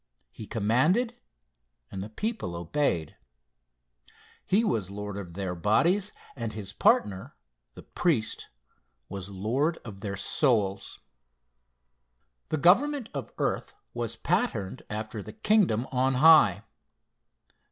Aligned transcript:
He 0.31 0.47
commanded, 0.47 1.19
and 1.91 2.01
the 2.01 2.09
people 2.09 2.55
obeyed. 2.55 3.15
He 4.43 4.63
was 4.63 4.89
lord 4.89 5.15
of 5.15 5.35
their 5.35 5.53
bodies, 5.53 6.11
and 6.35 6.53
his 6.53 6.73
partner, 6.73 7.35
the 7.75 7.83
priest, 7.83 8.49
was 9.09 9.29
lord 9.29 9.77
of 9.85 9.99
their 10.01 10.17
souls. 10.17 11.01
The 12.49 12.57
government 12.57 13.09
of 13.13 13.31
earth 13.37 13.75
was 13.93 14.15
patterned 14.15 14.81
after 14.89 15.21
the 15.21 15.33
kingdom 15.33 15.85
on 15.91 16.15
high. 16.15 16.63